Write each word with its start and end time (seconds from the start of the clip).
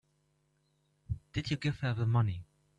Did 1.31 1.51
you 1.51 1.57
give 1.57 1.81
her 1.81 1.93
the 1.93 2.07
money? 2.07 2.43